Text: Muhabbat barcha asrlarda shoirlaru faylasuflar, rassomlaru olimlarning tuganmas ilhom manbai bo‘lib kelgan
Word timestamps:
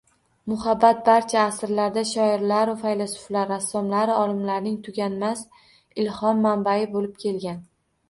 Muhabbat 0.51 1.03
barcha 1.09 1.37
asrlarda 1.49 2.03
shoirlaru 2.13 2.75
faylasuflar, 2.81 3.47
rassomlaru 3.55 4.19
olimlarning 4.25 4.83
tuganmas 4.91 5.47
ilhom 6.07 6.45
manbai 6.51 6.79
bo‘lib 6.99 7.19
kelgan 7.27 7.67